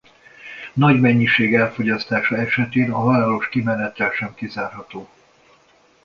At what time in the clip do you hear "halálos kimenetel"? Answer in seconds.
2.99-4.11